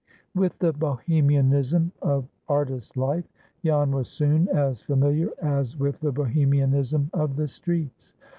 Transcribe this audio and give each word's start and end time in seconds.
With 0.33 0.57
the 0.57 0.73
Bohemianism 0.73 1.91
of 2.01 2.25
artist 2.49 2.97
life 2.97 3.27
Jan 3.63 3.91
was 3.91 4.07
soon 4.09 4.47
as 4.47 4.81
familiar 4.81 5.29
as 5.43 5.77
with 5.77 5.99
the 5.99 6.11
Bohemianism 6.11 7.11
of 7.13 7.35
the 7.35 7.47
streets. 7.47 8.15